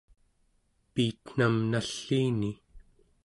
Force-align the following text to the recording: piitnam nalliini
piitnam 0.93 1.55
nalliini 1.71 2.51